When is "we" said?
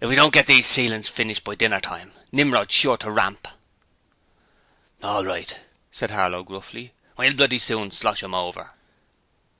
0.08-0.14